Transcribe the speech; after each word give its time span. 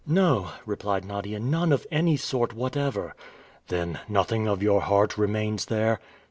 "No," 0.07 0.49
replied 0.65 1.05
Nadia, 1.05 1.39
"none 1.39 1.71
of 1.71 1.85
any 1.91 2.17
sort 2.17 2.53
whatever." 2.53 3.13
"Then, 3.67 3.99
nothing 4.09 4.47
of 4.47 4.63
your 4.63 4.81
heart 4.81 5.15
remains 5.15 5.65
there?" 5.67 5.99